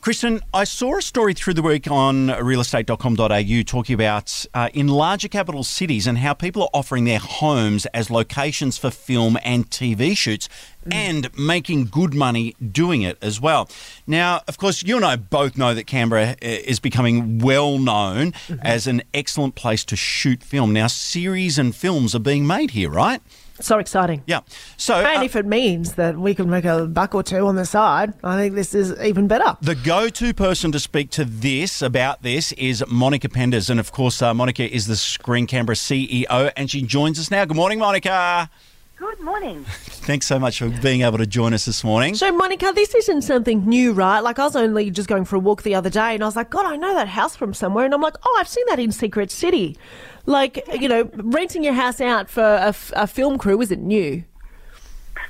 Kristen, 0.00 0.40
I 0.54 0.64
saw 0.64 0.96
a 0.96 1.02
story 1.02 1.34
through 1.34 1.52
the 1.52 1.62
week 1.62 1.90
on 1.90 2.28
realestate.com.au 2.28 3.62
talking 3.64 3.92
about 3.92 4.46
uh, 4.54 4.70
in 4.72 4.88
larger 4.88 5.28
capital 5.28 5.62
cities 5.62 6.06
and 6.06 6.16
how 6.16 6.32
people 6.32 6.62
are 6.62 6.70
offering 6.72 7.04
their 7.04 7.18
homes 7.18 7.84
as 7.86 8.10
locations 8.10 8.78
for 8.78 8.90
film 8.90 9.36
and 9.44 9.68
TV 9.68 10.16
shoots 10.16 10.48
and 10.90 11.28
making 11.38 11.84
good 11.84 12.14
money 12.14 12.56
doing 12.72 13.02
it 13.02 13.18
as 13.20 13.42
well. 13.42 13.68
Now, 14.06 14.40
of 14.48 14.56
course, 14.56 14.82
you 14.82 14.96
and 14.96 15.04
I 15.04 15.16
both 15.16 15.58
know 15.58 15.74
that 15.74 15.86
Canberra 15.86 16.30
uh, 16.30 16.36
is 16.40 16.80
becoming 16.80 17.38
well 17.38 17.76
known 17.78 18.32
as 18.62 18.86
an 18.86 19.02
excellent 19.12 19.54
place 19.54 19.84
to 19.84 19.96
shoot 19.96 20.42
film. 20.42 20.72
Now, 20.72 20.86
series 20.86 21.58
and 21.58 21.76
films 21.76 22.14
are 22.14 22.20
being 22.20 22.46
made 22.46 22.70
here, 22.70 22.88
right? 22.88 23.20
So 23.60 23.78
exciting. 23.78 24.22
Yeah. 24.26 24.40
So, 24.76 24.94
And 24.94 25.20
uh, 25.20 25.24
if 25.24 25.36
it 25.36 25.46
means 25.46 25.94
that 25.94 26.18
we 26.18 26.34
can 26.34 26.50
make 26.50 26.64
a 26.64 26.86
buck 26.86 27.14
or 27.14 27.22
two 27.22 27.46
on 27.46 27.56
the 27.56 27.64
side, 27.64 28.14
I 28.24 28.36
think 28.36 28.54
this 28.54 28.74
is 28.74 28.98
even 29.00 29.28
better. 29.28 29.56
The 29.60 29.74
go-to 29.74 30.32
person 30.34 30.72
to 30.72 30.80
speak 30.80 31.10
to 31.10 31.24
this 31.24 31.82
about 31.82 32.22
this 32.22 32.52
is 32.52 32.84
Monica 32.88 33.28
Penders, 33.28 33.70
and 33.70 33.78
of 33.78 33.92
course, 33.92 34.22
uh, 34.22 34.34
Monica 34.34 34.68
is 34.68 34.86
the 34.86 34.96
Screen 34.96 35.46
Canberra 35.46 35.76
CEO, 35.76 36.52
and 36.56 36.70
she 36.70 36.82
joins 36.82 37.18
us 37.18 37.30
now. 37.30 37.44
Good 37.44 37.56
morning, 37.56 37.78
Monica. 37.78 38.50
Good 39.00 39.20
morning. 39.20 39.64
Thanks 39.70 40.26
so 40.26 40.38
much 40.38 40.58
for 40.58 40.68
being 40.68 41.00
able 41.00 41.16
to 41.16 41.26
join 41.26 41.54
us 41.54 41.64
this 41.64 41.82
morning. 41.82 42.14
So, 42.14 42.30
Monica, 42.32 42.70
this 42.74 42.94
isn't 42.94 43.22
something 43.22 43.66
new, 43.66 43.94
right? 43.94 44.20
Like, 44.20 44.38
I 44.38 44.44
was 44.44 44.54
only 44.54 44.90
just 44.90 45.08
going 45.08 45.24
for 45.24 45.36
a 45.36 45.38
walk 45.38 45.62
the 45.62 45.74
other 45.74 45.88
day 45.88 46.14
and 46.14 46.22
I 46.22 46.26
was 46.26 46.36
like, 46.36 46.50
God, 46.50 46.66
I 46.66 46.76
know 46.76 46.92
that 46.92 47.08
house 47.08 47.34
from 47.34 47.54
somewhere. 47.54 47.86
And 47.86 47.94
I'm 47.94 48.02
like, 48.02 48.16
oh, 48.22 48.36
I've 48.38 48.46
seen 48.46 48.66
that 48.68 48.78
in 48.78 48.92
Secret 48.92 49.30
City. 49.30 49.78
Like, 50.26 50.62
you 50.78 50.86
know, 50.86 51.08
renting 51.14 51.64
your 51.64 51.72
house 51.72 51.98
out 52.02 52.28
for 52.28 52.42
a, 52.44 52.68
f- 52.68 52.92
a 52.94 53.06
film 53.06 53.38
crew 53.38 53.58
isn't 53.62 53.82
new. 53.82 54.22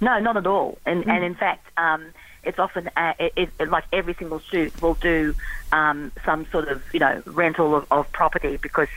No, 0.00 0.18
not 0.18 0.38
at 0.38 0.46
all. 0.46 0.78
And 0.86 1.06
and 1.06 1.22
in 1.22 1.34
fact, 1.34 1.66
um, 1.76 2.06
it's 2.44 2.58
often 2.58 2.88
uh, 2.96 3.12
it, 3.18 3.50
it, 3.58 3.68
like 3.68 3.84
every 3.92 4.14
single 4.14 4.38
shoot 4.38 4.80
will 4.80 4.94
do 4.94 5.34
um, 5.72 6.10
some 6.24 6.46
sort 6.50 6.68
of 6.68 6.82
you 6.94 7.00
know 7.00 7.22
rental 7.26 7.74
of, 7.74 7.86
of 7.90 8.10
property 8.12 8.56
because 8.56 8.88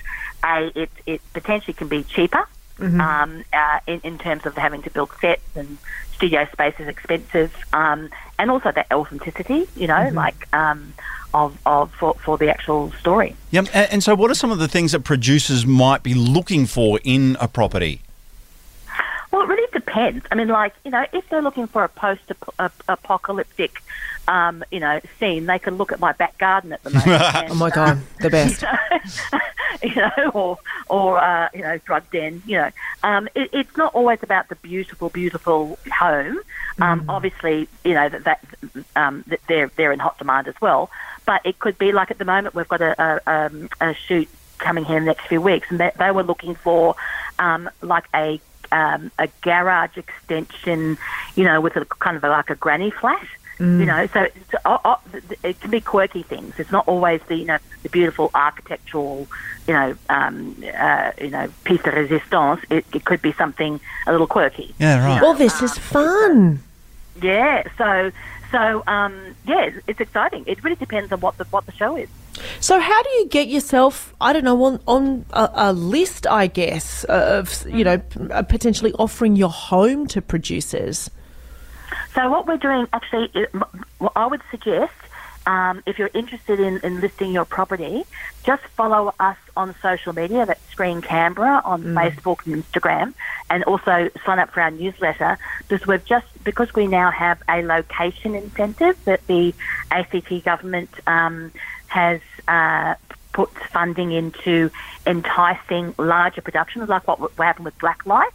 a 0.45 0.71
it 0.79 0.91
it 1.05 1.21
potentially 1.33 1.73
can 1.73 1.89
be 1.89 2.03
cheaper. 2.03 2.47
Um, 2.81 3.43
uh, 3.53 3.79
in, 3.87 4.01
in 4.03 4.17
terms 4.17 4.45
of 4.45 4.55
having 4.55 4.81
to 4.83 4.89
build 4.89 5.11
sets 5.19 5.43
and 5.55 5.77
studio 6.13 6.47
space 6.51 6.75
is 6.79 6.87
expensive, 6.87 7.55
um, 7.73 8.09
and 8.37 8.51
also 8.51 8.71
that 8.71 8.87
authenticity, 8.91 9.67
you 9.75 9.87
know, 9.87 10.09
like 10.13 10.47
um, 10.53 10.93
of, 11.33 11.57
of 11.65 11.91
for, 11.93 12.13
for 12.15 12.37
the 12.37 12.49
actual 12.49 12.91
story. 12.93 13.35
Yep. 13.51 13.67
And, 13.73 13.91
and 13.91 14.03
so, 14.03 14.15
what 14.15 14.29
are 14.31 14.35
some 14.35 14.51
of 14.51 14.59
the 14.59 14.67
things 14.67 14.91
that 14.91 15.01
producers 15.01 15.65
might 15.65 16.03
be 16.03 16.13
looking 16.13 16.65
for 16.65 16.99
in 17.03 17.37
a 17.39 17.47
property? 17.47 18.01
Well, 19.91 20.05
it 20.05 20.05
really 20.05 20.13
depends. 20.13 20.25
I 20.31 20.35
mean, 20.35 20.47
like 20.47 20.73
you 20.83 20.91
know, 20.91 21.05
if 21.13 21.27
they're 21.29 21.41
looking 21.41 21.67
for 21.67 21.83
a 21.83 21.89
post-apocalyptic, 21.89 23.81
um, 24.27 24.63
you 24.71 24.79
know, 24.79 24.99
scene, 25.19 25.45
they 25.45 25.59
can 25.59 25.77
look 25.77 25.91
at 25.91 25.99
my 25.99 26.11
back 26.13 26.37
garden 26.37 26.73
at 26.73 26.83
the 26.83 26.89
moment. 27.05 27.21
and, 27.35 27.51
Oh 27.51 27.55
my 27.55 27.69
God, 27.69 27.99
the 28.19 28.29
best. 28.29 28.63
you 29.83 29.95
know, 29.95 30.31
or 30.33 30.57
or 30.89 31.19
uh, 31.19 31.49
you 31.53 31.61
know, 31.61 31.77
drug 31.79 32.09
den. 32.11 32.41
You 32.45 32.57
know, 32.57 32.69
um, 33.03 33.27
it, 33.35 33.49
it's 33.53 33.77
not 33.77 33.93
always 33.95 34.19
about 34.23 34.49
the 34.49 34.55
beautiful, 34.55 35.09
beautiful 35.09 35.77
home. 35.91 36.39
Um, 36.79 37.05
Obviously, 37.09 37.67
you 37.83 37.93
know 37.93 38.09
that, 38.09 38.23
that, 38.23 38.45
um, 38.95 39.23
that 39.27 39.39
they're 39.47 39.71
they're 39.75 39.91
in 39.91 39.99
hot 39.99 40.17
demand 40.17 40.47
as 40.47 40.55
well. 40.61 40.89
But 41.25 41.41
it 41.45 41.59
could 41.59 41.77
be 41.77 41.91
like 41.91 42.09
at 42.11 42.17
the 42.17 42.25
moment 42.25 42.55
we've 42.55 42.67
got 42.67 42.81
a, 42.81 42.95
a, 43.01 43.31
um, 43.31 43.69
a 43.79 43.93
shoot 43.93 44.27
coming 44.57 44.85
here 44.85 44.97
in 44.97 45.03
the 45.05 45.09
next 45.09 45.27
few 45.27 45.41
weeks, 45.41 45.67
and 45.69 45.79
they, 45.79 45.91
they 45.97 46.11
were 46.11 46.23
looking 46.23 46.55
for 46.55 46.95
um, 47.39 47.69
like 47.81 48.05
a 48.15 48.39
um, 48.71 49.11
a 49.19 49.27
garage 49.41 49.97
extension, 49.97 50.97
you 51.35 51.43
know, 51.43 51.61
with 51.61 51.75
a 51.75 51.85
kind 51.85 52.17
of 52.17 52.23
a, 52.23 52.29
like 52.29 52.49
a 52.49 52.55
granny 52.55 52.91
flat. 52.91 53.27
You 53.59 53.85
know, 53.85 54.07
so 54.07 54.21
it's, 54.21 54.55
uh, 54.65 54.77
uh, 54.83 54.95
it 55.43 55.59
can 55.59 55.69
be 55.69 55.81
quirky 55.81 56.23
things. 56.23 56.55
It's 56.57 56.71
not 56.71 56.87
always 56.87 57.21
the 57.27 57.35
you 57.35 57.45
know 57.45 57.59
the 57.83 57.89
beautiful 57.89 58.31
architectural, 58.33 59.27
you 59.67 59.73
know, 59.75 59.95
um, 60.09 60.55
uh, 60.75 61.11
you 61.21 61.29
know, 61.29 61.47
piece 61.63 61.83
de 61.83 61.91
resistance. 61.91 62.59
It, 62.71 62.85
it 62.91 63.05
could 63.05 63.21
be 63.21 63.33
something 63.33 63.79
a 64.07 64.11
little 64.11 64.25
quirky. 64.25 64.73
Yeah, 64.79 65.05
right. 65.05 65.21
Well, 65.21 65.35
this 65.35 65.61
is 65.61 65.77
fun. 65.77 66.63
Yeah. 67.21 67.61
So 67.77 68.11
so 68.51 68.83
um, 68.87 69.35
yeah, 69.47 69.69
it's, 69.87 69.99
exciting. 69.99 70.43
It 70.47 70.63
really 70.63 70.75
depends 70.75 71.11
on 71.11 71.19
what 71.21 71.37
the 71.37 71.45
what 71.45 71.65
the 71.65 71.71
show 71.71 71.95
is. 71.95 72.09
So, 72.59 72.79
how 72.79 73.03
do 73.03 73.09
you 73.09 73.27
get 73.27 73.47
yourself, 73.49 74.13
I 74.21 74.31
don't 74.33 74.45
know, 74.45 74.63
on, 74.63 74.79
on 74.87 75.25
a, 75.31 75.49
a 75.53 75.73
list, 75.73 76.25
I 76.25 76.47
guess, 76.47 77.03
of, 77.05 77.65
you 77.67 77.83
know, 77.83 78.01
uh, 78.31 78.41
potentially 78.43 78.93
offering 78.93 79.35
your 79.35 79.49
home 79.49 80.07
to 80.07 80.21
producers? 80.21 81.09
So 82.15 82.29
what 82.29 82.47
we're 82.47 82.57
doing 82.57 82.87
actually, 82.93 83.29
is- 83.33 83.47
m- 83.53 83.63
what 83.99 84.13
I 84.15 84.27
would 84.27 84.41
suggest, 84.49 84.93
um, 85.51 85.83
if 85.85 85.99
you're 85.99 86.09
interested 86.13 86.61
in, 86.61 86.79
in 86.79 87.01
listing 87.01 87.33
your 87.33 87.43
property, 87.43 88.05
just 88.45 88.63
follow 88.77 89.13
us 89.19 89.35
on 89.57 89.75
social 89.81 90.13
media. 90.13 90.45
That's 90.45 90.63
Screen 90.69 91.01
Canberra 91.01 91.61
on 91.65 91.83
Facebook 91.83 92.45
and 92.45 92.63
Instagram, 92.63 93.13
and 93.49 93.65
also 93.65 94.09
sign 94.25 94.39
up 94.39 94.51
for 94.51 94.61
our 94.61 94.71
newsletter 94.71 95.37
because 95.67 95.85
we've 95.85 96.05
just 96.05 96.25
because 96.45 96.73
we 96.73 96.87
now 96.87 97.11
have 97.11 97.43
a 97.49 97.61
location 97.63 98.33
incentive 98.33 98.97
that 99.03 99.27
the 99.27 99.53
ACT 99.91 100.43
government 100.45 100.89
um, 101.05 101.51
has. 101.87 102.21
Uh, 102.47 102.95
put 103.33 103.49
funding 103.69 104.11
into 104.11 104.69
enticing 105.07 105.95
larger 105.97 106.41
productions 106.41 106.89
like 106.89 107.07
what, 107.07 107.17
what 107.17 107.31
happened 107.37 107.63
with 107.63 107.77
Blacklight 107.77 108.33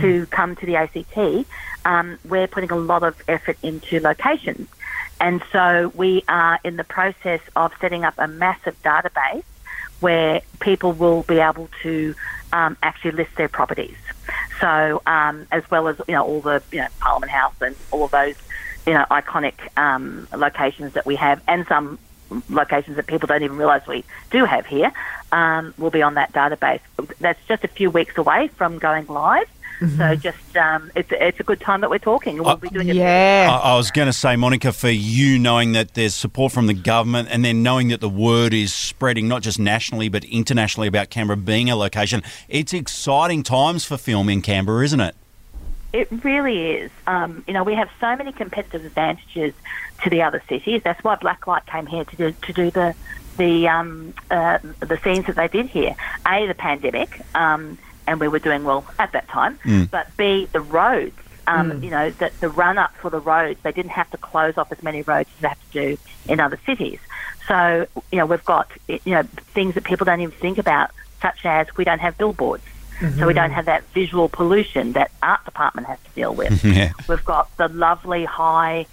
to 0.00 0.24
come 0.26 0.56
to 0.56 0.64
the 0.64 0.76
ACT, 0.76 1.46
um, 1.84 2.18
we're 2.26 2.46
putting 2.46 2.70
a 2.70 2.76
lot 2.76 3.02
of 3.02 3.22
effort 3.28 3.58
into 3.62 4.00
locations. 4.00 4.66
And 5.20 5.42
so 5.52 5.92
we 5.94 6.24
are 6.28 6.58
in 6.64 6.76
the 6.76 6.84
process 6.84 7.40
of 7.54 7.72
setting 7.80 8.04
up 8.04 8.14
a 8.18 8.26
massive 8.26 8.80
database 8.82 9.44
where 10.00 10.40
people 10.60 10.92
will 10.92 11.22
be 11.24 11.38
able 11.38 11.68
to 11.82 12.14
um, 12.52 12.76
actually 12.82 13.12
list 13.12 13.36
their 13.36 13.48
properties. 13.48 13.96
So 14.60 15.02
um, 15.06 15.46
as 15.52 15.68
well 15.70 15.88
as 15.88 16.00
you 16.08 16.14
know 16.14 16.24
all 16.24 16.40
the 16.40 16.62
you 16.72 16.78
know 16.78 16.88
Parliament 17.00 17.30
House 17.30 17.54
and 17.60 17.76
all 17.90 18.04
of 18.04 18.10
those 18.10 18.34
you 18.86 18.94
know 18.94 19.04
iconic 19.10 19.54
um, 19.76 20.26
locations 20.34 20.94
that 20.94 21.06
we 21.06 21.16
have, 21.16 21.42
and 21.46 21.66
some 21.66 21.98
locations 22.48 22.96
that 22.96 23.06
people 23.06 23.26
don't 23.26 23.42
even 23.42 23.56
realise 23.56 23.86
we 23.86 24.04
do 24.30 24.44
have 24.44 24.66
here, 24.66 24.92
um, 25.32 25.74
will 25.78 25.90
be 25.90 26.02
on 26.02 26.14
that 26.14 26.32
database. 26.32 26.80
That's 27.20 27.40
just 27.46 27.64
a 27.64 27.68
few 27.68 27.90
weeks 27.90 28.16
away 28.16 28.48
from 28.48 28.78
going 28.78 29.06
live. 29.06 29.48
So 29.96 30.14
just 30.14 30.56
um, 30.56 30.90
it's 30.94 31.08
it's 31.10 31.40
a 31.40 31.42
good 31.42 31.60
time 31.60 31.80
that 31.80 31.88
we're 31.88 31.98
talking, 31.98 32.42
we'll 32.42 32.56
be 32.56 32.68
doing 32.68 32.88
it. 32.88 32.96
Yeah. 32.96 33.48
I, 33.50 33.70
I 33.72 33.76
was 33.76 33.90
going 33.90 34.06
to 34.06 34.12
say, 34.12 34.36
Monica, 34.36 34.72
for 34.72 34.90
you 34.90 35.38
knowing 35.38 35.72
that 35.72 35.94
there's 35.94 36.14
support 36.14 36.52
from 36.52 36.66
the 36.66 36.74
government 36.74 37.28
and 37.30 37.42
then 37.44 37.62
knowing 37.62 37.88
that 37.88 38.00
the 38.00 38.08
word 38.08 38.52
is 38.52 38.74
spreading 38.74 39.26
not 39.26 39.42
just 39.42 39.58
nationally 39.58 40.10
but 40.10 40.24
internationally 40.24 40.86
about 40.86 41.08
Canberra 41.08 41.38
being 41.38 41.70
a 41.70 41.76
location, 41.76 42.22
it's 42.48 42.74
exciting 42.74 43.42
times 43.42 43.84
for 43.86 43.96
film 43.96 44.28
in 44.28 44.42
Canberra, 44.42 44.84
isn't 44.84 45.00
it? 45.00 45.16
It 45.92 46.08
really 46.24 46.72
is. 46.72 46.90
Um, 47.06 47.42
you 47.48 47.54
know, 47.54 47.64
we 47.64 47.74
have 47.74 47.88
so 48.00 48.14
many 48.16 48.32
competitive 48.32 48.84
advantages 48.84 49.54
to 50.02 50.10
the 50.10 50.22
other 50.22 50.42
cities. 50.48 50.82
That's 50.84 51.02
why 51.02 51.16
Blacklight 51.16 51.66
came 51.66 51.86
here 51.86 52.04
to 52.04 52.16
do 52.16 52.32
to 52.32 52.52
do 52.52 52.70
the 52.70 52.94
the 53.38 53.68
um, 53.68 54.14
uh, 54.30 54.58
the 54.80 54.98
scenes 55.02 55.26
that 55.26 55.36
they 55.36 55.48
did 55.48 55.66
here. 55.66 55.96
A, 56.26 56.46
the 56.46 56.54
pandemic, 56.54 57.22
um, 57.34 57.78
and 58.10 58.18
we 58.20 58.28
were 58.28 58.40
doing 58.40 58.64
well 58.64 58.84
at 58.98 59.12
that 59.12 59.28
time. 59.28 59.58
But 59.90 60.08
B, 60.16 60.48
the 60.52 60.60
roads. 60.60 61.16
Um, 61.46 61.82
You 61.82 61.90
know, 61.90 62.10
that 62.22 62.32
the 62.40 62.48
run 62.48 62.76
up 62.78 62.92
for 62.96 63.10
the 63.10 63.18
roads, 63.18 63.58
they 63.62 63.72
didn't 63.72 63.92
have 63.92 64.08
to 64.10 64.18
close 64.18 64.56
off 64.58 64.70
as 64.70 64.82
many 64.82 65.02
roads 65.02 65.28
as 65.36 65.40
they 65.42 65.48
have 65.48 65.70
to 65.72 65.72
do 65.86 65.98
in 66.32 66.38
other 66.38 66.58
cities. 66.66 66.98
So, 67.48 67.86
you 68.12 68.18
know, 68.18 68.26
we've 68.26 68.44
got 68.44 68.68
you 68.88 69.00
know 69.06 69.22
things 69.54 69.74
that 69.74 69.84
people 69.84 70.04
don't 70.04 70.20
even 70.20 70.36
think 70.46 70.58
about, 70.58 70.90
such 71.22 71.40
as 71.44 71.66
we 71.76 71.84
don't 71.84 72.00
have 72.00 72.16
billboards. 72.18 72.64
So 73.18 73.26
we 73.26 73.32
don't 73.32 73.50
have 73.58 73.64
that 73.64 73.82
visual 73.94 74.28
pollution 74.28 74.92
that 74.92 75.10
art 75.22 75.42
department 75.46 75.86
has 75.86 75.98
to 76.06 76.10
deal 76.20 76.34
with. 76.34 76.62
Yeah. 76.80 76.92
We've 77.08 77.24
got 77.24 77.44
the 77.56 77.68
lovely 77.68 78.24
high, 78.26 78.84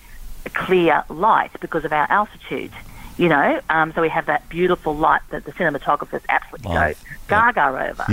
clear 0.53 1.03
light 1.09 1.51
because 1.59 1.83
of 1.83 1.91
our 1.91 2.09
altitude. 2.09 2.72
You 3.17 3.29
know, 3.29 3.59
um, 3.69 3.92
so 3.94 4.01
we 4.01 4.09
have 4.09 4.27
that 4.27 4.47
beautiful 4.47 4.95
light 4.95 5.21
that 5.31 5.44
the 5.44 5.51
cinematographers 5.51 6.21
absolutely 6.30 6.74
Love. 6.74 7.03
go 7.27 7.36
gaga 7.36 7.65
over, 7.89 8.06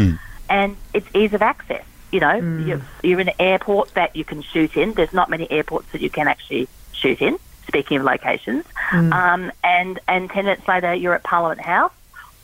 and 0.48 0.76
it's 0.92 1.06
ease 1.14 1.32
of 1.34 1.42
access. 1.42 1.84
You 2.12 2.20
know, 2.20 2.34
you're, 2.58 2.80
you're 3.02 3.20
in 3.20 3.28
an 3.28 3.34
airport 3.40 3.94
that 3.94 4.14
you 4.14 4.24
can 4.24 4.42
shoot 4.42 4.76
in. 4.76 4.92
There's 4.92 5.12
not 5.12 5.30
many 5.30 5.50
airports 5.50 5.90
that 5.92 6.00
you 6.00 6.10
can 6.10 6.28
actually 6.28 6.68
shoot 6.92 7.20
in. 7.20 7.38
Speaking 7.66 7.98
of 7.98 8.04
locations, 8.04 8.64
um, 8.92 9.50
and 9.64 9.98
and 10.06 10.30
ten 10.30 10.44
minutes 10.44 10.68
later 10.68 10.94
you're 10.94 11.14
at 11.14 11.22
Parliament 11.24 11.60
House, 11.62 11.92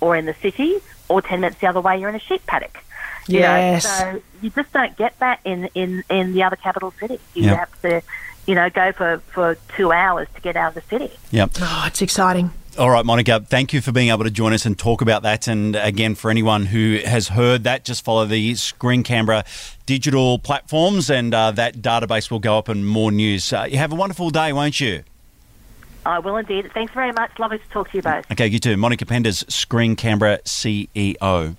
or 0.00 0.16
in 0.16 0.24
the 0.24 0.34
city, 0.34 0.78
or 1.08 1.20
ten 1.22 1.40
minutes 1.40 1.60
the 1.60 1.66
other 1.68 1.80
way 1.80 2.00
you're 2.00 2.08
in 2.08 2.14
a 2.16 2.20
sheep 2.20 2.44
paddock. 2.46 2.78
You 3.28 3.40
Yes. 3.40 3.84
Know? 3.84 4.12
So 4.14 4.22
you 4.42 4.50
just 4.50 4.72
don't 4.72 4.96
get 4.96 5.16
that 5.20 5.40
in 5.44 5.66
in 5.74 6.02
in 6.08 6.32
the 6.32 6.42
other 6.42 6.56
capital 6.56 6.92
cities. 6.98 7.20
You 7.34 7.44
Yep. 7.44 7.56
have 7.58 7.82
to, 7.82 8.02
you 8.46 8.54
know, 8.54 8.70
go 8.70 8.92
for 8.92 9.18
for 9.32 9.56
two 9.76 9.92
hours 9.92 10.26
to 10.34 10.40
get 10.40 10.56
out 10.56 10.74
of 10.76 10.82
the 10.82 10.88
city. 10.98 11.12
Yep. 11.30 11.50
Oh, 11.60 11.84
it's 11.86 12.00
exciting. 12.02 12.50
All 12.78 12.88
right, 12.88 13.04
Monica, 13.04 13.40
thank 13.40 13.72
you 13.72 13.80
for 13.80 13.90
being 13.90 14.10
able 14.10 14.24
to 14.24 14.30
join 14.30 14.52
us 14.52 14.64
and 14.64 14.78
talk 14.78 15.02
about 15.02 15.22
that. 15.24 15.48
And 15.48 15.74
again, 15.74 16.14
for 16.14 16.30
anyone 16.30 16.66
who 16.66 17.00
has 17.04 17.28
heard 17.28 17.64
that, 17.64 17.84
just 17.84 18.04
follow 18.04 18.24
the 18.26 18.54
Screen 18.54 19.02
Canberra 19.02 19.44
digital 19.86 20.38
platforms 20.38 21.10
and 21.10 21.34
uh, 21.34 21.50
that 21.50 21.76
database 21.76 22.30
will 22.30 22.38
go 22.38 22.56
up 22.56 22.68
and 22.68 22.86
more 22.86 23.10
news. 23.10 23.52
Uh, 23.52 23.66
you 23.68 23.76
have 23.76 23.92
a 23.92 23.96
wonderful 23.96 24.30
day, 24.30 24.52
won't 24.52 24.78
you? 24.78 25.02
I 26.06 26.20
will 26.20 26.36
indeed. 26.36 26.70
Thanks 26.72 26.94
very 26.94 27.12
much. 27.12 27.38
Lovely 27.38 27.58
to 27.58 27.68
talk 27.70 27.90
to 27.90 27.96
you 27.98 28.02
both. 28.02 28.30
Okay, 28.30 28.46
you 28.46 28.58
too. 28.58 28.76
Monica 28.76 29.04
Penders, 29.04 29.50
Screen 29.50 29.96
Canberra 29.96 30.38
CEO. 30.44 31.56